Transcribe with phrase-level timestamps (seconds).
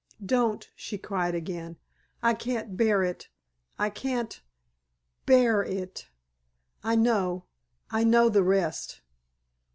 [0.25, 1.77] "Don't," she cried again,
[2.23, 4.41] "I can't bear it—I can't
[5.27, 6.09] bear it!
[6.83, 9.01] I know—I know the rest!"